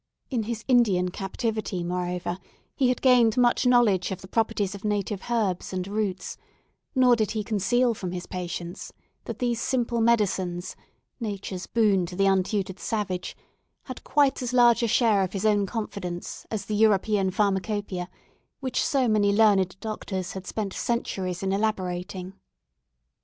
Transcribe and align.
In 0.31 0.41
his 0.41 0.65
Indian 0.67 1.09
captivity, 1.09 1.83
moreover, 1.83 2.39
he 2.73 2.89
had 2.89 3.03
gained 3.03 3.37
much 3.37 3.67
knowledge 3.67 4.09
of 4.09 4.21
the 4.21 4.27
properties 4.27 4.73
of 4.73 4.83
native 4.83 5.29
herbs 5.29 5.71
and 5.73 5.87
roots; 5.87 6.37
nor 6.95 7.15
did 7.15 7.29
he 7.37 7.43
conceal 7.43 7.93
from 7.93 8.11
his 8.11 8.25
patients 8.25 8.91
that 9.25 9.37
these 9.37 9.61
simple 9.61 10.01
medicines, 10.01 10.75
Nature's 11.19 11.67
boon 11.67 12.07
to 12.07 12.15
the 12.15 12.25
untutored 12.25 12.79
savage, 12.79 13.37
had 13.83 14.03
quite 14.03 14.41
as 14.41 14.53
large 14.53 14.81
a 14.81 14.87
share 14.87 15.21
of 15.21 15.33
his 15.33 15.45
own 15.45 15.67
confidence 15.67 16.47
as 16.49 16.65
the 16.65 16.73
European 16.73 17.29
Pharmacopœia, 17.29 18.07
which 18.59 18.83
so 18.83 19.07
many 19.07 19.31
learned 19.31 19.79
doctors 19.81 20.31
had 20.31 20.47
spent 20.47 20.73
centuries 20.73 21.43
in 21.43 21.51
elaborating. 21.53 22.33